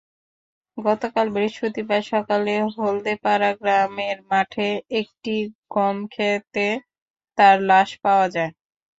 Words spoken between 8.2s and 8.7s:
যায়।